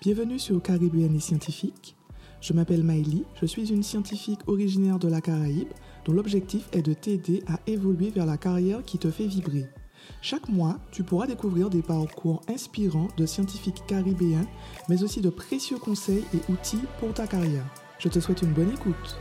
Bienvenue 0.00 0.38
sur 0.38 0.62
Caribéenne 0.62 1.16
et 1.16 1.20
Scientifique. 1.20 1.96
Je 2.40 2.52
m'appelle 2.52 2.84
Maïli, 2.84 3.24
je 3.40 3.46
suis 3.46 3.72
une 3.72 3.82
scientifique 3.82 4.38
originaire 4.46 5.00
de 5.00 5.08
la 5.08 5.20
Caraïbe 5.20 5.72
dont 6.04 6.12
l'objectif 6.12 6.68
est 6.72 6.82
de 6.82 6.92
t'aider 6.92 7.42
à 7.48 7.58
évoluer 7.66 8.10
vers 8.10 8.24
la 8.24 8.36
carrière 8.36 8.84
qui 8.84 8.98
te 8.98 9.10
fait 9.10 9.26
vibrer. 9.26 9.66
Chaque 10.22 10.48
mois, 10.48 10.78
tu 10.92 11.02
pourras 11.02 11.26
découvrir 11.26 11.68
des 11.68 11.82
parcours 11.82 12.42
inspirants 12.46 13.08
de 13.16 13.26
scientifiques 13.26 13.82
caribéens, 13.88 14.46
mais 14.88 15.02
aussi 15.02 15.20
de 15.20 15.30
précieux 15.30 15.78
conseils 15.78 16.24
et 16.32 16.52
outils 16.52 16.84
pour 17.00 17.12
ta 17.12 17.26
carrière. 17.26 17.66
Je 17.98 18.08
te 18.08 18.20
souhaite 18.20 18.42
une 18.42 18.52
bonne 18.52 18.70
écoute. 18.70 19.18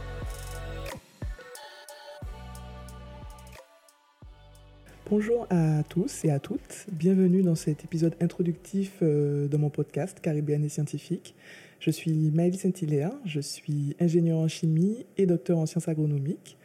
Bonjour 5.10 5.48
à 5.50 5.84
tous 5.88 6.26
et 6.26 6.32
à 6.32 6.40
toutes, 6.40 6.86
bienvenue 6.92 7.42
dans 7.42 7.56
cet 7.56 7.86
épisode 7.86 8.14
introductif 8.20 8.98
euh, 9.02 9.48
de 9.48 9.56
mon 9.56 9.70
podcast 9.70 10.20
Caribéenne 10.20 10.66
et 10.66 10.70
scientifique. 10.70 11.34
Je 11.80 11.92
suis 11.92 12.30
Maëlys 12.34 12.60
Saint-Hilaire, 12.60 13.14
je 13.24 13.40
suis 13.40 13.96
ingénieur 14.02 14.40
en 14.40 14.50
chimie 14.50 15.06
et 15.16 15.26
docteur 15.26 15.60
en 15.60 15.66
sciences 15.66 15.88
agronomiques. 15.88 16.58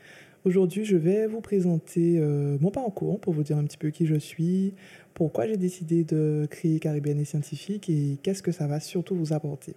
Aujourd'hui, 0.45 0.85
je 0.85 0.97
vais 0.97 1.29
vous 1.29 1.41
présenter 1.41 2.19
euh, 2.19 2.59
mon 2.61 2.73
parcours 2.73 3.21
pour 3.21 3.33
vous 3.33 3.45
dire 3.45 3.59
un 3.59 3.65
petit 3.65 3.79
peu 3.79 3.91
qui 3.91 4.07
je 4.07 4.17
suis, 4.17 4.75
pourquoi 5.15 5.47
j'ai 5.47 5.57
décidé 5.57 6.03
de 6.03 6.49
créer 6.51 6.81
Caribéenne 6.81 7.21
et 7.21 7.25
scientifique 7.25 7.89
et 7.89 8.19
qu'est-ce 8.25 8.43
que 8.43 8.51
ça 8.51 8.67
va 8.67 8.81
surtout 8.81 9.15
vous 9.15 9.33
apporter. 9.33 9.77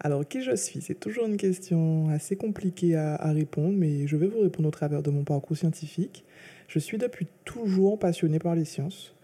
Alors, 0.00 0.26
qui 0.26 0.42
je 0.42 0.54
suis? 0.54 0.80
C'est 0.80 0.98
toujours 0.98 1.26
une 1.26 1.36
question 1.36 2.08
assez 2.08 2.36
compliquée 2.36 2.94
à, 2.94 3.32
répondre, 3.32 3.74
mais 3.76 4.06
je 4.06 4.16
vais 4.16 4.28
vous 4.28 4.40
répondre 4.40 4.68
au 4.68 4.72
travers 4.72 5.02
de 5.02 5.10
mon 5.10 5.24
parcours 5.24 5.56
scientifique. 5.56 6.24
Je 6.68 6.78
suis 6.78 6.98
depuis 6.98 7.26
toujours 7.44 7.98
passionné 7.98 8.38
par 8.38 8.54
les 8.54 8.64
sciences. 8.64 9.14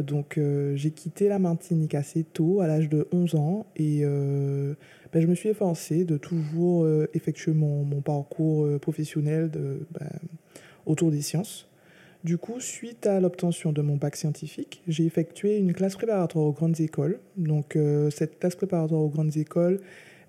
Donc, 0.00 0.38
euh, 0.38 0.74
j'ai 0.74 0.90
quitté 0.90 1.28
la 1.28 1.38
Martinique 1.38 1.94
assez 1.94 2.24
tôt, 2.24 2.60
à 2.60 2.66
l'âge 2.66 2.88
de 2.88 3.06
11 3.12 3.34
ans, 3.36 3.66
et 3.76 4.00
euh, 4.02 4.74
ben, 5.12 5.20
je 5.22 5.26
me 5.26 5.34
suis 5.34 5.48
efforcé 5.48 6.04
de 6.04 6.16
toujours 6.16 6.84
euh, 6.84 7.08
effectuer 7.14 7.52
mon, 7.52 7.84
parcours 8.00 8.80
professionnel 8.80 9.50
ben, 9.50 10.08
autour 10.86 11.10
des 11.10 11.22
sciences. 11.22 11.68
Du 12.24 12.38
coup, 12.38 12.58
suite 12.58 13.06
à 13.06 13.20
l'obtention 13.20 13.72
de 13.72 13.82
mon 13.82 13.96
bac 13.96 14.16
scientifique, 14.16 14.82
j'ai 14.88 15.04
effectué 15.04 15.58
une 15.58 15.74
classe 15.74 15.94
préparatoire 15.94 16.46
aux 16.46 16.52
grandes 16.52 16.80
écoles. 16.80 17.20
Donc, 17.36 17.78
cette 18.10 18.38
classe 18.38 18.56
préparatoire 18.56 19.02
aux 19.02 19.10
grandes 19.10 19.36
écoles, 19.36 19.80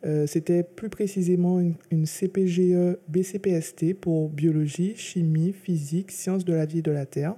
euh, 0.05 0.27
c'était 0.27 0.61
plus 0.61 0.89
précisément 0.89 1.59
une, 1.59 2.05
CPGE 2.05 2.97
BCPST 3.07 3.95
pour 3.95 4.29
biologie, 4.29 4.95
chimie, 4.95 5.51
physique, 5.51 6.11
sciences 6.11 6.45
de 6.45 6.53
la 6.53 6.65
vie 6.65 6.79
et 6.79 6.83
de 6.83 6.91
la 6.91 7.05
Terre. 7.07 7.35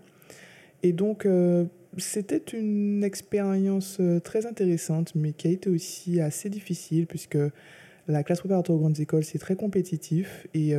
Et 0.84 0.92
donc, 0.92 1.26
euh, 1.26 1.66
c'était 1.98 2.44
une 2.58 3.04
expérience 3.04 3.98
euh, 4.02 4.20
très 4.20 4.46
intéressante, 4.46 5.16
mais 5.16 5.32
qui 5.32 5.48
a 5.48 5.52
été 5.52 5.70
aussi 5.70 6.20
assez 6.20 6.50
difficile, 6.50 7.08
puisque 7.08 7.38
la 8.08 8.24
classe 8.24 8.40
préparatoire 8.40 8.78
aux 8.78 8.82
grandes 8.82 9.00
écoles, 9.00 9.24
c'est 9.24 9.40
très 9.40 9.56
compétitif. 9.56 10.48
Et 10.54 10.74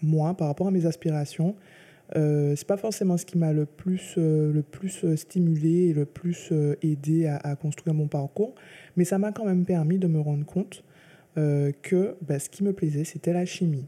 moi, 0.00 0.34
par 0.34 0.48
rapport 0.48 0.66
à 0.66 0.70
mes 0.70 0.86
aspirations, 0.86 1.54
euh, 2.16 2.54
c'est 2.56 2.66
pas 2.66 2.76
forcément 2.76 3.16
ce 3.16 3.24
qui 3.24 3.38
m'a 3.38 3.52
le 3.52 3.64
plus, 3.64 4.14
euh, 4.18 4.52
le 4.52 4.62
plus 4.62 5.04
euh, 5.04 5.16
stimulé 5.16 5.88
et 5.88 5.92
le 5.94 6.04
plus 6.04 6.52
aidé 6.82 7.26
à, 7.26 7.56
construire 7.56 7.94
mon 7.94 8.06
parcours, 8.06 8.54
mais 8.96 9.04
ça 9.04 9.18
m'a 9.18 9.32
quand 9.32 9.44
même 9.44 9.64
permis 9.64 9.98
de 9.98 10.06
me 10.06 10.20
rendre 10.20 10.44
compte 10.44 10.84
que 11.34 12.14
bah, 12.20 12.38
ce 12.38 12.50
qui 12.50 12.62
me 12.62 12.74
plaisait, 12.74 13.04
c'était 13.04 13.32
la 13.32 13.46
chimie. 13.46 13.86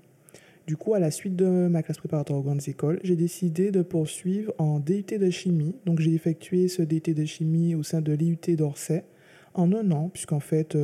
Du 0.66 0.78
coup, 0.78 0.94
à 0.94 0.98
la 0.98 1.11
suite 1.11 1.36
de 1.36 1.69
ma 1.69 1.83
classe 1.83 1.98
préparatoire 1.98 2.39
aux 2.39 2.42
grandes 2.42 2.66
écoles, 2.66 3.00
j'ai 3.04 3.16
décidé 3.16 3.71
de 3.71 3.82
poursuivre 3.82 4.54
en 4.56 4.81
DUT 4.81 5.04
de 5.04 5.28
chimie. 5.28 5.76
Donc, 5.84 6.00
j'ai 6.00 6.15
effectué 6.15 6.69
ce 6.69 6.81
DUT 6.81 7.12
de 7.12 7.25
chimie 7.26 7.75
au 7.75 7.82
sein 7.82 8.00
de 8.00 8.15
l'IUT 8.15 8.56
d'Orsay 8.56 9.04
en 9.53 9.70
un 9.75 9.91
an, 9.91 10.09
puisqu'en 10.09 10.41
fait, 10.41 10.75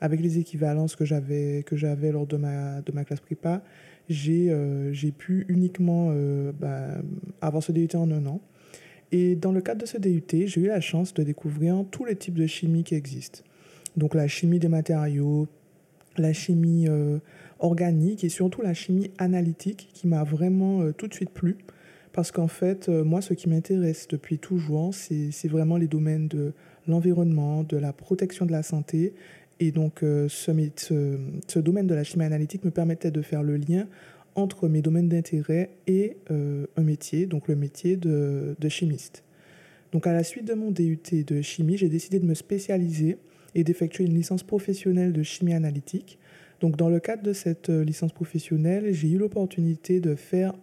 avec 0.00 0.20
les 0.20 0.38
équivalences 0.38 0.96
que 0.96 1.04
j'avais 1.04 1.62
lors 2.12 2.26
de 2.26 2.38
ma, 2.38 2.80
de 2.80 2.92
ma 2.92 3.04
classe 3.04 3.20
prépa, 3.20 3.62
euh, 4.10 4.92
j'ai 4.92 5.12
pu 5.12 5.46
uniquement 5.48 6.10
euh, 6.10 6.52
bah, 6.58 6.96
avoir 7.40 7.62
ce 7.62 7.72
DUT 7.72 7.88
en 7.94 8.10
un 8.10 8.26
an. 8.26 8.40
Et 9.12 9.34
dans 9.34 9.52
le 9.52 9.60
cadre 9.60 9.80
de 9.80 9.86
ce 9.86 9.98
DUT, 9.98 10.24
j'ai 10.30 10.60
eu 10.60 10.66
la 10.66 10.80
chance 10.80 11.14
de 11.14 11.22
découvrir 11.22 11.84
tous 11.90 12.04
les 12.04 12.16
types 12.16 12.34
de 12.34 12.46
chimie 12.46 12.84
qui 12.84 12.94
existent. 12.94 13.40
Donc 13.96 14.14
la 14.14 14.28
chimie 14.28 14.58
des 14.58 14.68
matériaux, 14.68 15.48
la 16.16 16.32
chimie 16.32 16.86
euh, 16.88 17.18
organique 17.58 18.22
et 18.24 18.28
surtout 18.28 18.62
la 18.62 18.74
chimie 18.74 19.10
analytique 19.18 19.88
qui 19.92 20.06
m'a 20.06 20.24
vraiment 20.24 20.92
tout 20.92 21.08
de 21.08 21.14
suite 21.14 21.30
plu. 21.30 21.56
Parce 22.12 22.32
qu'en 22.32 22.48
fait, 22.48 22.88
moi, 22.88 23.20
ce 23.20 23.34
qui 23.34 23.48
m'intéresse 23.48 24.08
depuis 24.08 24.38
toujours, 24.38 24.92
c'est 24.94 25.48
vraiment 25.48 25.76
les 25.76 25.86
domaines 25.86 26.26
de 26.26 26.52
l'environnement, 26.88 27.62
de 27.62 27.76
la 27.76 27.92
protection 27.92 28.46
de 28.46 28.52
la 28.52 28.64
santé 28.64 29.14
et 29.60 29.72
donc, 29.72 30.02
euh, 30.02 30.26
ce, 30.28 31.58
domaine 31.58 31.86
de 31.86 31.94
la 31.94 32.02
chimie 32.02 32.24
analytique 32.24 32.64
me 32.64 32.70
permettait 32.70 33.10
de 33.10 33.20
faire 33.20 33.42
le 33.42 33.56
lien 33.56 33.86
entre 34.34 34.68
mes 34.68 34.80
domaines 34.80 35.08
d'intérêt 35.08 35.70
et 35.86 36.16
euh, 36.30 36.66
un 36.76 36.82
métier, 36.82 37.26
donc 37.26 37.46
le 37.46 37.56
métier 37.56 37.96
de, 37.96 38.56
chimiste. 38.68 39.22
Donc, 39.92 40.06
à 40.06 40.14
la 40.14 40.24
suite 40.24 40.46
de 40.46 40.54
mon 40.54 40.70
DUT 40.70 41.24
de 41.26 41.42
chimie, 41.42 41.76
j'ai 41.76 41.90
décidé 41.90 42.18
de 42.18 42.24
me 42.24 42.34
spécialiser 42.34 43.18
et 43.54 43.62
d'effectuer 43.62 44.04
une 44.04 44.14
licence 44.14 44.42
professionnelle 44.42 45.12
de 45.12 45.22
chimie 45.22 45.52
analytique. 45.52 46.18
Donc, 46.62 46.76
dans 46.76 46.88
le 46.88 47.00
cadre 47.00 47.22
de 47.22 47.34
cette 47.34 47.68
euh, 47.68 47.84
licence 47.84 48.12
professionnelle, 48.12 48.94
j'ai 48.94 49.10
eu 49.10 49.18
l'opportunité 49.18 50.00
de 50.00 50.14
faire 50.14 50.54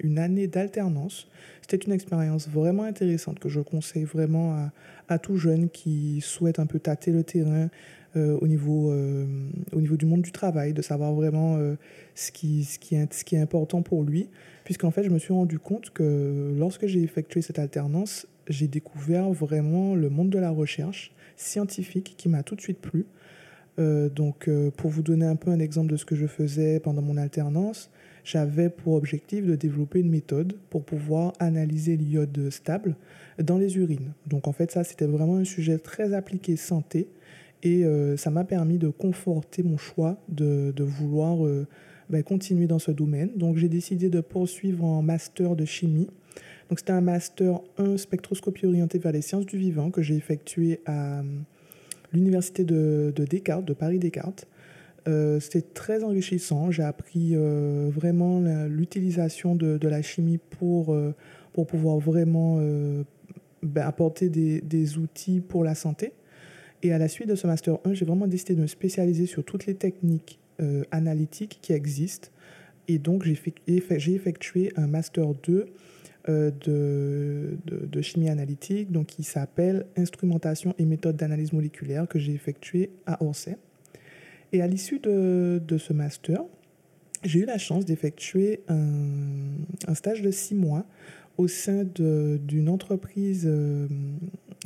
une 0.00 0.18
année 0.18 0.46
d'alternance. 0.46 1.28
C'était 1.62 1.84
une 1.84 1.92
expérience 1.92 2.48
vraiment 2.48 2.84
intéressante 2.84 3.40
que 3.40 3.48
je 3.48 3.60
conseille 3.60 4.04
vraiment 4.04 4.52
à, 4.52 4.72
à 5.08 5.18
tout 5.18 5.38
jeune 5.38 5.70
qui 5.70 6.20
souhaite 6.20 6.58
un 6.58 6.66
peu 6.66 6.78
tâter 6.78 7.10
le 7.10 7.24
terrain, 7.24 7.70
au, 8.16 8.46
niveau, 8.46 8.90
euh, 8.90 9.26
au 9.72 9.80
niveau 9.80 9.96
du 9.96 10.06
monde 10.06 10.22
du 10.22 10.32
travail, 10.32 10.72
de 10.72 10.82
savoir 10.82 11.12
vraiment 11.12 11.56
euh, 11.56 11.74
ce, 12.14 12.30
qui, 12.32 12.64
ce, 12.64 12.78
qui 12.78 12.94
est, 12.94 13.12
ce 13.12 13.24
qui 13.24 13.36
est 13.36 13.40
important 13.40 13.82
pour 13.82 14.02
lui. 14.02 14.28
Puisqu'en 14.64 14.90
fait, 14.90 15.02
je 15.02 15.10
me 15.10 15.18
suis 15.18 15.32
rendu 15.32 15.58
compte 15.58 15.90
que 15.90 16.54
lorsque 16.56 16.86
j'ai 16.86 17.02
effectué 17.02 17.42
cette 17.42 17.58
alternance, 17.58 18.26
j'ai 18.48 18.68
découvert 18.68 19.30
vraiment 19.30 19.94
le 19.94 20.08
monde 20.08 20.30
de 20.30 20.38
la 20.38 20.50
recherche 20.50 21.12
scientifique 21.36 22.14
qui 22.16 22.28
m'a 22.28 22.42
tout 22.42 22.54
de 22.54 22.60
suite 22.60 22.78
plu. 22.78 23.06
donc, 23.76 24.48
pour 24.76 24.90
vous 24.90 25.02
donner 25.02 25.26
un 25.26 25.36
peu 25.36 25.50
un 25.50 25.58
exemple 25.58 25.90
de 25.90 25.96
ce 25.96 26.04
que 26.04 26.14
je 26.14 26.26
faisais 26.26 26.80
pendant 26.80 27.02
mon 27.02 27.16
alternance, 27.16 27.90
j'avais 28.24 28.70
pour 28.70 28.94
objectif 28.94 29.44
de 29.44 29.54
développer 29.54 30.00
une 30.00 30.08
méthode 30.08 30.54
pour 30.70 30.82
pouvoir 30.82 31.34
analyser 31.40 31.96
l'iode 31.96 32.48
stable 32.50 32.96
dans 33.38 33.58
les 33.58 33.76
urines. 33.76 34.12
Donc, 34.26 34.48
en 34.48 34.52
fait, 34.52 34.70
ça, 34.70 34.82
c'était 34.82 35.04
vraiment 35.04 35.36
un 35.36 35.44
sujet 35.44 35.78
très 35.78 36.14
appliqué 36.14 36.56
santé 36.56 37.08
et 37.64 37.84
euh, 37.84 38.16
ça 38.16 38.30
m'a 38.30 38.44
permis 38.44 38.78
de 38.78 38.88
conforter 38.88 39.62
mon 39.62 39.78
choix 39.78 40.18
de, 40.28 40.72
vouloir 40.78 41.44
euh, 41.44 41.66
ben, 42.10 42.22
continuer 42.22 42.66
dans 42.66 42.78
ce 42.78 42.90
domaine. 42.90 43.30
Donc 43.36 43.56
j'ai 43.56 43.70
décidé 43.70 44.10
de 44.10 44.20
poursuivre 44.20 44.84
en 44.84 45.02
master 45.02 45.56
de 45.56 45.64
chimie. 45.64 46.08
Donc 46.68 46.78
c'était 46.78 46.92
un 46.92 47.00
master 47.00 47.60
1 47.78 47.96
spectroscopie 47.96 48.66
orientée 48.66 48.98
vers 48.98 49.12
les 49.12 49.22
sciences 49.22 49.46
du 49.46 49.56
vivant 49.56 49.90
que 49.90 50.02
j'ai 50.02 50.14
effectué 50.14 50.80
à 50.84 51.20
euh, 51.20 51.22
l'université 52.12 52.64
de, 52.64 53.12
de, 53.16 53.24
Descartes, 53.24 53.64
de 53.64 53.72
Paris 53.72 53.98
Descartes. 53.98 54.46
C'était 55.06 55.60
très 55.60 56.02
enrichissant. 56.02 56.70
J'ai 56.70 56.82
appris 56.82 57.36
vraiment 57.36 58.40
l'utilisation 58.66 59.54
de, 59.54 59.86
la 59.86 60.00
chimie 60.00 60.38
pour, 60.38 60.96
pour 61.52 61.66
pouvoir 61.66 61.98
vraiment 61.98 62.58
ben, 63.62 63.82
apporter 63.82 64.30
des 64.30 64.98
outils 64.98 65.40
pour 65.40 65.62
la 65.62 65.74
santé. 65.74 66.14
Et 66.84 66.92
à 66.92 66.98
la 66.98 67.08
suite 67.08 67.28
de 67.28 67.34
ce 67.34 67.46
Master 67.46 67.78
1, 67.86 67.94
j'ai 67.94 68.04
vraiment 68.04 68.26
décidé 68.26 68.54
de 68.54 68.60
me 68.60 68.66
spécialiser 68.66 69.24
sur 69.24 69.42
toutes 69.42 69.64
les 69.64 69.74
techniques 69.74 70.38
euh, 70.60 70.84
analytiques 70.90 71.58
qui 71.62 71.72
existent. 71.72 72.28
Et 72.88 72.98
donc, 72.98 73.24
j'ai 73.24 74.14
effectué 74.14 74.70
un 74.76 74.86
Master 74.86 75.32
2 75.34 75.64
euh, 76.28 76.50
de, 76.50 78.02
chimie 78.02 78.28
analytique, 78.28 78.92
donc 78.92 79.06
qui 79.06 79.22
s'appelle 79.22 79.86
Instrumentation 79.96 80.74
et 80.78 80.84
méthode 80.84 81.16
d'analyse 81.16 81.54
moléculaire, 81.54 82.06
que 82.06 82.18
j'ai 82.18 82.34
effectué 82.34 82.90
à 83.06 83.24
Orsay. 83.24 83.56
Et 84.52 84.60
à 84.60 84.66
l'issue 84.66 84.98
de, 84.98 85.78
ce 85.78 85.94
Master, 85.94 86.42
j'ai 87.22 87.40
eu 87.40 87.44
la 87.46 87.56
chance 87.56 87.86
d'effectuer 87.86 88.60
un, 88.68 89.56
un, 89.88 89.94
stage 89.94 90.20
de 90.20 90.30
six 90.30 90.54
mois 90.54 90.84
au 91.38 91.48
sein 91.48 91.84
d'une 91.84 92.68
entreprise 92.68 93.44
euh, 93.46 93.88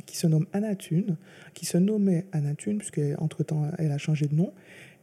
qui 0.09 0.17
se 0.17 0.25
nomme 0.25 0.47
Anatune, 0.53 1.17
qui 1.53 1.67
se 1.67 1.77
nommait 1.77 2.25
Anatune, 2.31 2.79
puisqu'entre-temps, 2.79 3.69
elle 3.77 3.91
a 3.91 3.99
changé 3.99 4.25
de 4.25 4.33
nom. 4.33 4.51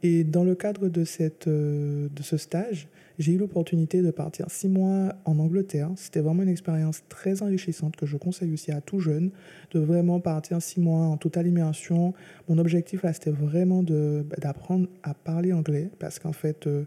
Et 0.03 0.25
dans 0.25 0.43
le 0.43 0.53
cadre 0.53 0.89
de, 0.89 1.05
cette, 1.05 1.47
euh, 1.47 2.09
de 2.13 2.21
ce 2.23 2.35
stage, 2.35 2.89
j'ai 3.17 3.31
eu 3.31 3.37
l'opportunité 3.37 4.01
de 4.01 4.11
partir 4.11 4.51
six 4.51 4.67
mois 4.67 5.13
en 5.23 5.39
Angleterre. 5.39 5.89
C'était 5.95 6.19
vraiment 6.19 6.43
une 6.43 6.49
expérience 6.49 7.03
très 7.07 7.41
enrichissante 7.41 7.95
que 7.95 8.05
je 8.05 8.17
conseille 8.17 8.53
aussi 8.53 8.71
à 8.71 8.81
tout 8.81 8.99
jeune, 8.99 9.31
de 9.71 9.79
vraiment 9.79 10.19
partir 10.19 10.61
six 10.61 10.81
mois 10.81 11.05
en 11.05 11.15
totale 11.15 11.47
immersion. 11.47 12.13
Mon 12.49 12.57
objectif, 12.57 13.01
là, 13.01 13.13
c'était 13.13 13.31
vraiment 13.31 13.81
bah, 13.81 14.35
d'apprendre 14.39 14.87
à 15.03 15.13
parler 15.13 15.53
anglais, 15.53 15.89
parce 15.99 16.19
qu'en 16.19 16.33
fait, 16.33 16.67
euh, 16.67 16.83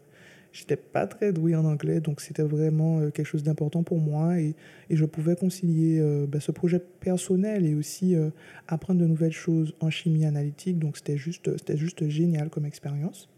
J'étais 0.52 0.76
pas 0.76 1.06
très 1.06 1.32
douée 1.32 1.54
en 1.54 1.64
anglais, 1.64 2.00
donc 2.00 2.20
c'était 2.20 2.42
vraiment 2.42 2.98
euh, 2.98 3.10
quelque 3.10 3.26
chose 3.26 3.44
d'important 3.44 3.84
pour 3.84 3.98
moi 3.98 4.40
et, 4.40 4.56
et, 4.88 4.96
je 4.96 5.04
pouvais 5.04 5.36
concilier 5.36 6.00
euh, 6.00 6.26
bah, 6.26 6.40
ce 6.40 6.50
projet 6.50 6.80
personnel 6.80 7.64
et 7.66 7.74
aussi 7.74 8.16
euh, 8.16 8.30
apprendre 8.66 9.00
de 9.00 9.06
nouvelles 9.06 9.32
choses 9.32 9.74
en 9.78 9.90
chimie 9.90 10.24
analytique. 10.24 10.80
Donc 10.80 10.96
c'était 10.96 11.16
juste, 11.16 11.56
c'était 11.58 11.76
juste 11.76 12.08
génial 12.08 12.50
comme 12.50 12.66
expérience. 12.66 13.28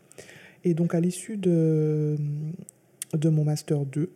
Et 0.64 0.73
donc 0.73 0.94
à 0.94 1.00
l'issue 1.00 1.37
de, 1.37 2.17
de 3.12 3.29
mon 3.29 3.44
master 3.44 3.85
2, 3.85 4.11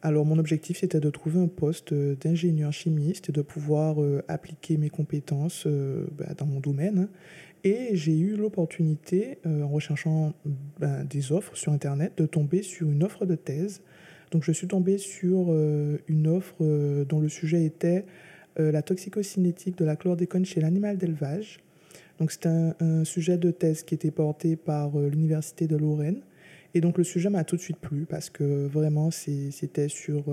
alors 0.00 0.24
mon 0.24 0.38
objectif 0.38 0.78
c'était 0.78 1.00
de 1.00 1.10
trouver 1.10 1.38
un 1.38 1.48
poste 1.48 1.92
d'ingénieur 1.92 2.72
chimiste 2.72 3.28
et 3.28 3.32
de 3.32 3.42
pouvoir 3.42 3.96
appliquer 4.28 4.76
mes 4.76 4.90
compétences 4.90 5.66
bah, 6.16 6.34
dans 6.36 6.46
mon 6.46 6.60
domaine. 6.60 7.08
Et 7.64 7.90
j'ai 7.94 8.18
eu 8.18 8.34
l'opportunité, 8.36 9.38
euh, 9.46 9.62
en 9.62 9.68
recherchant 9.68 10.34
ben, 10.80 11.04
des 11.04 11.30
offres 11.30 11.56
sur 11.56 11.72
Internet, 11.72 12.12
de 12.16 12.26
tomber 12.26 12.62
sur 12.62 12.90
une 12.90 13.04
offre 13.04 13.24
de 13.24 13.36
thèse. 13.36 13.82
Donc 14.32 14.42
je 14.42 14.50
suis 14.50 14.66
tombé 14.66 14.98
sur 14.98 15.46
euh, 15.50 15.98
une 16.08 16.26
offre 16.26 16.56
euh, 16.60 17.04
dont 17.04 17.20
le 17.20 17.28
sujet 17.28 17.64
était 17.64 18.04
la 18.58 18.82
toxicocinétique 18.82 19.78
de 19.78 19.86
la 19.86 19.96
chlordécone 19.96 20.44
chez 20.44 20.60
l'animal 20.60 20.98
d'élevage. 20.98 21.60
Donc 22.18 22.30
c'est 22.32 22.44
un, 22.44 23.02
sujet 23.02 23.38
de 23.38 23.50
thèse 23.50 23.82
qui 23.82 23.94
était 23.94 24.10
porté 24.10 24.56
par 24.56 24.94
l'Université 24.98 25.66
de 25.66 25.74
Lorraine. 25.74 26.20
Et 26.74 26.80
donc 26.80 26.98
le 26.98 27.04
sujet 27.04 27.28
m'a 27.28 27.44
tout 27.44 27.56
de 27.56 27.60
suite 27.60 27.78
plu 27.78 28.06
parce 28.06 28.30
que 28.30 28.66
vraiment 28.66 29.10
c'était 29.10 29.88
sur, 29.88 30.24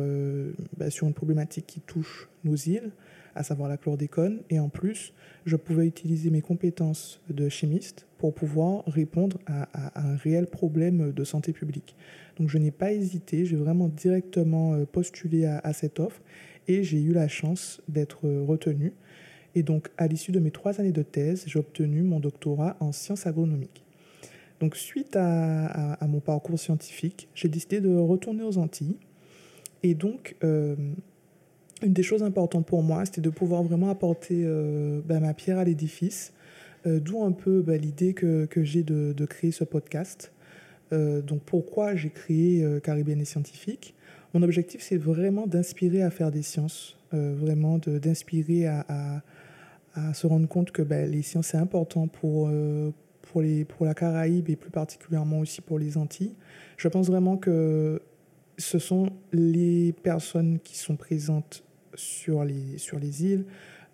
ben, 0.77 0.89
sur 0.89 1.05
une 1.07 1.13
problématique 1.13 1.67
qui 1.67 1.81
touche 1.81 2.29
nos 2.45 2.55
îles 2.55 2.91
à 3.35 3.43
savoir 3.43 3.69
la 3.69 3.77
chlordécone. 3.77 4.41
Et 4.49 4.59
en 4.59 4.69
plus, 4.69 5.13
je 5.45 5.55
pouvais 5.55 5.87
utiliser 5.87 6.29
mes 6.29 6.41
compétences 6.41 7.21
de 7.29 7.49
chimiste 7.49 8.05
pour 8.17 8.33
pouvoir 8.33 8.83
répondre 8.85 9.37
à, 9.47 9.67
un 9.99 10.15
réel 10.17 10.47
problème 10.47 11.11
de 11.13 11.23
santé 11.23 11.53
publique. 11.53 11.95
Donc 12.37 12.49
je 12.49 12.57
n'ai 12.57 12.71
pas 12.71 12.91
hésité, 12.91 13.45
j'ai 13.45 13.55
vraiment 13.55 13.87
directement 13.87 14.73
euh, 14.73 14.85
postulé 14.85 15.45
à, 15.45 15.73
cette 15.73 15.99
offre 15.99 16.21
et 16.67 16.83
j'ai 16.83 17.01
eu 17.01 17.13
la 17.13 17.27
chance 17.27 17.81
d'être 17.87 18.27
euh, 18.27 18.43
retenu. 18.43 18.93
Et 19.55 19.63
donc 19.63 19.89
à 19.97 20.07
l'issue 20.07 20.31
de 20.31 20.39
mes 20.39 20.51
trois 20.51 20.79
années 20.79 20.91
de 20.91 21.03
thèse, 21.03 21.43
j'ai 21.47 21.59
obtenu 21.59 22.01
mon 22.01 22.19
doctorat 22.19 22.77
en 22.79 22.91
sciences 22.91 23.25
agronomiques. 23.25 23.83
Donc 24.59 24.75
suite 24.75 25.15
à, 25.15 25.97
mon 26.07 26.19
parcours 26.19 26.59
scientifique, 26.59 27.29
j'ai 27.33 27.47
décidé 27.47 27.79
de 27.79 27.95
retourner 27.95 28.43
aux 28.43 28.57
Antilles. 28.57 28.97
Et 29.83 29.93
donc, 29.93 30.35
euh, 30.43 30.75
une 31.81 31.93
des 31.93 32.03
choses 32.03 32.23
importantes 32.23 32.65
pour 32.65 32.83
moi, 32.83 33.05
c'était 33.05 33.21
de 33.21 33.29
pouvoir 33.29 33.63
vraiment 33.63 33.89
apporter 33.89 34.43
euh, 34.43 34.99
bah, 35.05 35.21
ma 35.21 35.33
pierre 35.33 35.59
à 35.59 35.63
l'édifice, 35.63 36.33
euh, 36.85 36.99
d'où 36.99 37.23
un 37.23 37.31
peu 37.31 37.61
bah, 37.61 37.77
l'idée 37.77 38.13
que, 38.13 38.47
j'ai 38.57 38.83
de, 38.83 39.25
créer 39.25 39.51
ce 39.51 39.63
podcast. 39.63 40.31
Donc 40.91 41.43
pourquoi 41.43 41.95
j'ai 41.95 42.09
créé 42.09 42.65
Caribéenne 42.81 43.21
et 43.21 43.25
Scientifique? 43.25 43.93
Mon 44.33 44.41
objectif, 44.41 44.81
c'est 44.81 44.97
vraiment 44.97 45.45
d'inspirer 45.45 46.01
à 46.01 46.09
faire 46.09 46.31
des 46.31 46.41
sciences, 46.41 46.97
vraiment 47.11 47.77
d'inspirer 47.77 48.65
à, 48.65 49.21
se 50.15 50.25
rendre 50.25 50.47
compte 50.47 50.71
que 50.71 50.81
bah, 50.81 51.05
les 51.05 51.21
sciences, 51.21 51.49
c'est 51.49 51.57
important 51.57 52.07
pour, 52.07 52.49
pour, 53.31 53.41
les, 53.41 53.65
pour 53.65 53.85
la 53.85 53.93
Caraïbe 53.93 54.49
et 54.49 54.55
plus 54.55 54.71
particulièrement 54.71 55.39
aussi 55.39 55.61
pour 55.61 55.79
les 55.79 55.97
Antilles. 55.97 56.33
Je 56.77 56.87
pense 56.87 57.07
vraiment 57.07 57.37
que 57.37 58.01
ce 58.57 58.79
sont 58.79 59.09
les 59.31 59.93
personnes 60.03 60.59
qui 60.63 60.77
sont 60.77 60.95
présentes 60.95 61.63
sur 61.93 62.43
les, 62.43 62.77
sur 62.77 62.99
les 62.99 63.25
îles. 63.25 63.45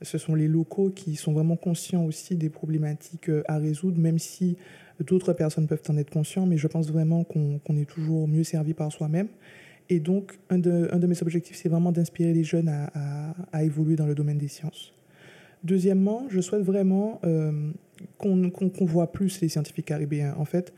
Ce 0.01 0.17
sont 0.17 0.35
les 0.35 0.47
locaux 0.47 0.89
qui 0.89 1.15
sont 1.15 1.33
vraiment 1.33 1.55
conscients 1.55 2.03
aussi 2.03 2.35
des 2.35 2.49
problématiques 2.49 3.29
euh, 3.29 3.43
à 3.47 3.57
résoudre, 3.57 3.97
même 3.97 4.19
si 4.19 4.57
d'autres 4.99 5.33
personnes 5.33 5.67
peuvent 5.67 5.81
en 5.89 5.97
être 5.97 6.09
conscients, 6.09 6.45
mais 6.45 6.57
je 6.57 6.67
pense 6.67 6.89
vraiment 6.89 7.23
qu'on 7.23 7.77
est 7.77 7.89
toujours 7.89 8.27
mieux 8.27 8.43
servi 8.43 8.73
par 8.73 8.91
soi-même. 8.91 9.27
Et 9.89 9.99
donc, 9.99 10.39
un 10.49 10.57
de, 10.57 10.89
un 10.91 10.97
de 10.97 11.07
mes 11.07 11.21
objectifs, 11.21 11.57
c'est 11.57 11.69
vraiment 11.69 11.91
d'inspirer 11.91 12.33
les 12.33 12.43
jeunes 12.43 12.69
à, 12.69 13.35
à, 13.51 13.63
évoluer 13.63 13.95
dans 13.95 14.07
le 14.07 14.15
domaine 14.15 14.37
des 14.37 14.47
sciences. 14.47 14.93
Deuxièmement, 15.65 16.27
je 16.29 16.39
souhaite 16.39 16.61
vraiment 16.61 17.19
euh, 17.25 17.71
qu'on 18.17 18.85
voit 18.85 19.11
plus 19.11 19.41
les 19.41 19.49
scientifiques 19.49 19.87
caribéens. 19.87 20.35
En 20.37 20.45
fait, 20.45 20.73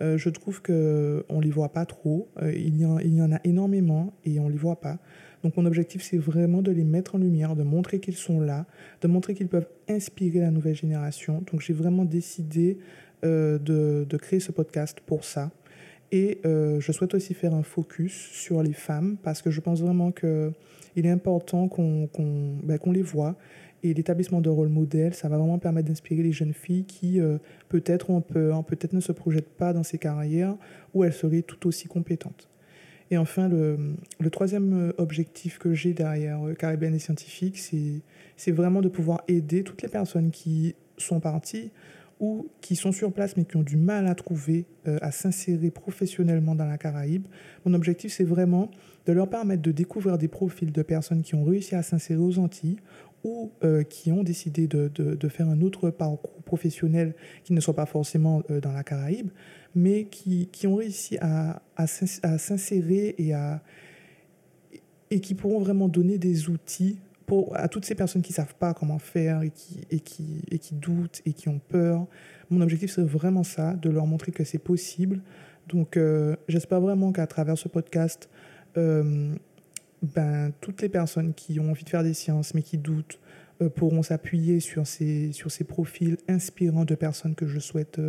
euh, 0.00 0.18
je 0.18 0.28
trouve 0.28 0.60
qu'on 0.60 0.72
ne 0.72 1.40
les 1.40 1.50
voit 1.50 1.70
pas 1.70 1.86
trop. 1.86 2.28
il, 2.42 2.78
y 2.78 2.84
en, 2.84 2.98
il 2.98 3.14
y 3.14 3.22
en 3.22 3.32
a 3.32 3.40
énormément 3.44 4.12
et 4.24 4.38
on 4.38 4.46
ne 4.46 4.52
les 4.52 4.58
voit 4.58 4.80
pas. 4.80 4.98
Donc 5.42 5.56
mon 5.56 5.66
objectif, 5.66 6.02
c'est 6.02 6.18
vraiment 6.18 6.62
de 6.62 6.70
les 6.70 6.84
mettre 6.84 7.16
en 7.16 7.18
lumière, 7.18 7.56
de 7.56 7.62
montrer 7.62 7.98
qu'ils 8.00 8.16
sont 8.16 8.40
là, 8.40 8.66
de 9.00 9.08
montrer 9.08 9.34
qu'ils 9.34 9.48
peuvent 9.48 9.68
inspirer 9.88 10.40
la 10.40 10.50
nouvelle 10.50 10.76
génération. 10.76 11.42
Donc 11.50 11.60
j'ai 11.60 11.72
vraiment 11.72 12.04
décidé 12.04 12.78
euh, 13.24 13.58
de, 13.58 14.16
créer 14.16 14.40
ce 14.40 14.52
podcast 14.52 15.00
pour 15.04 15.24
ça. 15.24 15.50
Et 16.12 16.40
euh, 16.44 16.78
je 16.80 16.92
souhaite 16.92 17.14
aussi 17.14 17.34
faire 17.34 17.54
un 17.54 17.62
focus 17.62 18.12
sur 18.12 18.62
les 18.62 18.72
femmes 18.72 19.16
parce 19.22 19.42
que 19.42 19.50
je 19.50 19.60
pense 19.60 19.80
vraiment 19.80 20.12
qu'il 20.12 20.52
est 20.96 21.10
important 21.10 21.68
qu'on 21.68 22.08
ben, 22.62 22.78
les 22.92 23.02
voit. 23.02 23.36
Et 23.84 23.94
l'établissement 23.94 24.40
de 24.40 24.48
rôle 24.48 24.68
modèle, 24.68 25.12
ça 25.12 25.28
va 25.28 25.38
vraiment 25.38 25.58
permettre 25.58 25.88
d'inspirer 25.88 26.22
les 26.22 26.32
jeunes 26.32 26.52
filles 26.52 26.84
qui 26.84 27.20
euh, 27.20 27.38
peut-être 27.68 28.10
ont 28.10 28.20
peur, 28.20 28.64
peut-être 28.64 28.92
ne 28.92 29.00
se 29.00 29.10
projettent 29.10 29.56
pas 29.56 29.72
dans 29.72 29.82
ces 29.82 29.98
carrières 29.98 30.56
où 30.94 31.02
elles 31.02 31.12
seraient 31.12 31.42
tout 31.42 31.66
aussi 31.66 31.88
compétentes. 31.88 32.48
Et 33.10 33.18
enfin, 33.18 33.48
le, 33.48 33.96
troisième 34.30 34.72
euh, 34.72 34.92
objectif 34.98 35.58
que 35.58 35.74
j'ai 35.74 35.94
derrière 35.94 36.46
euh, 36.46 36.54
Caribbean 36.54 36.94
et 36.94 37.00
Scientifique, 37.00 37.58
c'est 37.58 38.52
vraiment 38.52 38.82
de 38.82 38.88
pouvoir 38.88 39.22
aider 39.26 39.64
toutes 39.64 39.82
les 39.82 39.88
personnes 39.88 40.30
qui 40.30 40.76
sont 40.96 41.18
parties 41.18 41.72
ou 42.20 42.46
qui 42.60 42.76
sont 42.76 42.92
sur 42.92 43.12
place 43.12 43.36
mais 43.36 43.44
qui 43.44 43.56
ont 43.56 43.64
du 43.64 43.76
mal 43.76 44.06
à 44.06 44.14
trouver, 44.14 44.64
à 44.84 45.10
s'insérer 45.10 45.72
professionnellement 45.72 46.54
dans 46.54 46.66
la 46.66 46.78
Caraïbe. 46.78 47.26
Mon 47.64 47.74
objectif, 47.74 48.12
c'est 48.12 48.22
vraiment 48.22 48.70
de 49.06 49.12
leur 49.12 49.28
permettre 49.28 49.62
de 49.62 49.72
découvrir 49.72 50.18
des 50.18 50.28
profils 50.28 50.70
de 50.70 50.82
personnes 50.82 51.22
qui 51.22 51.34
ont 51.34 51.42
réussi 51.42 51.74
à 51.74 51.82
s'insérer 51.82 52.20
aux 52.20 52.38
Antilles 52.38 52.76
ou 53.24 53.52
qui 53.88 54.10
ont 54.10 54.22
décidé 54.22 54.66
de, 54.66 54.88
de, 54.88 55.28
faire 55.28 55.48
un 55.48 55.60
autre 55.60 55.90
parcours 55.90 56.42
professionnel 56.42 57.14
qui 57.44 57.52
ne 57.52 57.60
soit 57.60 57.74
pas 57.74 57.86
forcément 57.86 58.42
dans 58.62 58.72
la 58.72 58.82
Caraïbe, 58.82 59.30
mais 59.74 60.04
qui, 60.04 60.48
qui 60.50 60.66
ont 60.66 60.74
réussi 60.74 61.18
à, 61.20 61.62
à, 61.76 61.86
s'insérer 61.86 63.14
et, 63.18 63.32
et 65.10 65.20
qui 65.20 65.34
pourront 65.34 65.60
vraiment 65.60 65.88
donner 65.88 66.18
des 66.18 66.48
outils 66.48 66.98
pour, 67.26 67.56
à 67.56 67.68
toutes 67.68 67.84
ces 67.84 67.94
personnes 67.94 68.22
qui 68.22 68.32
ne 68.32 68.36
savent 68.36 68.54
pas 68.54 68.74
comment 68.74 68.98
faire 68.98 69.42
et 69.42 69.50
qui, 69.50 69.80
et, 69.90 70.00
qui, 70.00 70.42
et 70.50 70.58
qui 70.58 70.74
doutent 70.74 71.22
et 71.24 71.32
qui 71.32 71.48
ont 71.48 71.60
peur. 71.68 72.06
Mon 72.50 72.60
objectif, 72.60 72.92
c'est 72.92 73.02
vraiment 73.02 73.44
ça, 73.44 73.74
de 73.74 73.90
leur 73.90 74.06
montrer 74.06 74.32
que 74.32 74.44
c'est 74.44 74.58
possible. 74.58 75.20
Donc, 75.68 75.96
euh, 75.96 76.36
j'espère 76.48 76.80
vraiment 76.80 77.12
qu'à 77.12 77.26
travers 77.26 77.56
ce 77.56 77.68
podcast, 77.68 78.28
euh, 78.76 79.34
ben, 80.02 80.52
toutes 80.60 80.82
les 80.82 80.88
personnes 80.88 81.34
qui 81.34 81.60
ont 81.60 81.70
envie 81.70 81.84
de 81.84 81.88
faire 81.88 82.02
des 82.02 82.14
sciences 82.14 82.54
mais 82.54 82.62
qui 82.62 82.78
doutent 82.78 83.20
euh, 83.60 83.68
pourront 83.68 84.02
s'appuyer 84.02 84.60
sur 84.60 84.86
ces, 84.86 85.32
sur 85.32 85.50
ces 85.50 85.64
profils 85.64 86.16
inspirants 86.28 86.84
de 86.84 86.94
personnes 86.94 87.34
que 87.34 87.46
je 87.46 87.58
souhaite 87.58 88.00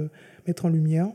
mettre 0.48 0.66
en 0.66 0.70
lumière. 0.70 1.10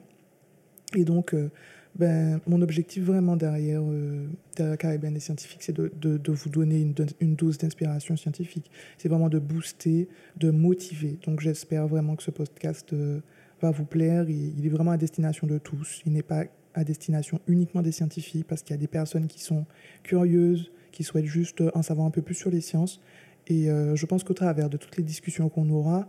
Et 0.94 1.04
donc, 1.04 1.34
euh, 1.34 1.50
ben, 1.96 2.40
mon 2.46 2.62
objectif 2.62 3.04
vraiment 3.04 3.36
derrière, 3.36 3.82
euh, 3.82 4.26
derrière 4.56 4.78
Caribbean 4.78 5.16
et 5.16 5.20
Scientifique, 5.20 5.62
c'est 5.62 5.76
de, 5.76 5.90
de, 5.98 6.32
vous 6.32 6.48
donner 6.48 6.80
une, 6.80 6.94
une 7.20 7.34
dose 7.34 7.58
d'inspiration 7.58 8.16
scientifique. 8.16 8.70
C'est 8.96 9.08
vraiment 9.08 9.28
de 9.28 9.38
booster, 9.38 10.08
de 10.36 10.50
motiver. 10.50 11.18
Donc, 11.26 11.40
j'espère 11.40 11.86
vraiment 11.88 12.16
que 12.16 12.22
ce 12.22 12.30
podcast 12.30 12.92
euh, 12.92 13.20
va 13.60 13.70
vous 13.70 13.84
plaire. 13.84 14.28
il 14.30 14.64
est 14.64 14.70
vraiment 14.70 14.92
à 14.92 14.96
destination 14.96 15.46
de 15.46 15.58
tous. 15.58 16.02
Il 16.06 16.12
n'est 16.12 16.22
pas 16.22 16.44
à 16.78 16.84
destination 16.84 17.40
uniquement 17.46 17.82
des 17.82 17.92
scientifiques, 17.92 18.46
parce 18.46 18.62
qu'il 18.62 18.74
y 18.74 18.78
a 18.78 18.80
des 18.80 18.88
personnes 18.88 19.26
qui 19.26 19.40
sont 19.40 19.66
curieuses, 20.02 20.70
qui 20.92 21.04
souhaitent 21.04 21.26
juste 21.26 21.62
en 21.74 21.82
savoir 21.82 22.06
un 22.06 22.10
peu 22.10 22.22
plus 22.22 22.34
sur 22.34 22.50
les 22.50 22.60
sciences. 22.60 23.00
Et 23.46 23.66
je 23.66 24.06
pense 24.06 24.24
qu'au 24.24 24.34
travers 24.34 24.68
de 24.68 24.76
toutes 24.76 24.96
les 24.96 25.02
discussions 25.02 25.48
qu'on 25.48 25.70
aura, 25.70 26.06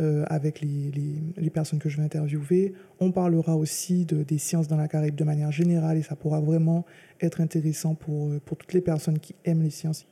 euh, 0.00 0.24
avec 0.28 0.60
les, 0.60 1.50
personnes 1.50 1.80
que 1.80 1.88
je 1.88 1.96
vais 1.96 2.04
interviewer. 2.04 2.72
On 3.00 3.10
parlera 3.10 3.56
aussi 3.56 4.04
de, 4.04 4.22
des 4.22 4.38
sciences 4.38 4.68
dans 4.68 4.76
la 4.76 4.86
Caraïbe 4.86 5.16
de 5.16 5.24
manière 5.24 5.50
générale 5.50 5.96
et 5.96 6.02
ça 6.02 6.14
pourra 6.14 6.38
vraiment 6.38 6.86
être 7.20 7.40
intéressant 7.40 7.96
pour, 7.96 8.28
euh, 8.28 8.40
pour 8.44 8.56
toutes 8.56 8.74
les 8.74 8.80
personnes 8.80 9.18
qui 9.18 9.34
aiment 9.44 9.64
les 9.64 9.70
sciences. 9.70 10.06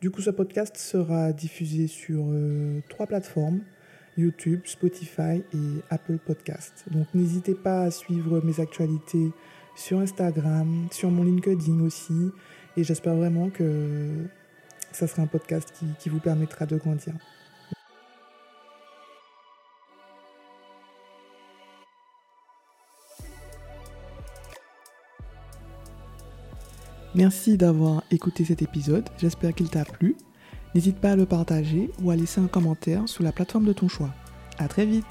Du 0.00 0.10
coup, 0.10 0.22
ce 0.22 0.30
podcast 0.30 0.78
sera 0.78 1.34
diffusé 1.34 1.86
sur 1.86 2.24
euh, 2.30 2.80
trois 2.88 3.06
plateformes. 3.06 3.60
YouTube, 4.16 4.60
Spotify 4.64 5.42
et 5.52 5.82
Apple 5.90 6.18
Podcast. 6.18 6.84
Donc 6.90 7.06
n'hésitez 7.14 7.54
pas 7.54 7.82
à 7.82 7.90
suivre 7.90 8.40
mes 8.44 8.60
actualités 8.60 9.32
sur 9.74 9.98
Instagram, 9.98 10.88
sur 10.90 11.10
mon 11.10 11.24
LinkedIn 11.24 11.80
aussi. 11.80 12.30
Et 12.76 12.84
j'espère 12.84 13.14
vraiment 13.14 13.50
que 13.50 14.26
ça 14.92 15.06
sera 15.06 15.22
un 15.22 15.26
podcast 15.26 15.72
qui, 15.78 15.86
qui 15.98 16.08
vous 16.08 16.20
permettra 16.20 16.66
de 16.66 16.76
grandir. 16.76 17.14
Merci 27.16 27.56
d'avoir 27.56 28.04
écouté 28.10 28.44
cet 28.44 28.60
épisode, 28.60 29.08
j'espère 29.16 29.54
qu'il 29.54 29.70
t'a 29.70 29.86
plu. 29.86 30.16
N'hésite 30.76 30.98
pas 30.98 31.12
à 31.12 31.16
le 31.16 31.24
partager 31.24 31.90
ou 32.02 32.10
à 32.10 32.16
laisser 32.16 32.38
un 32.38 32.48
commentaire 32.48 33.08
sur 33.08 33.24
la 33.24 33.32
plateforme 33.32 33.64
de 33.64 33.72
ton 33.72 33.88
choix. 33.88 34.10
À 34.58 34.68
très 34.68 34.84
vite 34.84 35.06